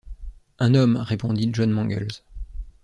Un 0.57 0.73
homme,» 0.73 0.95
répondit 1.07 1.51
John 1.53 1.69
Mangles. 1.69 2.07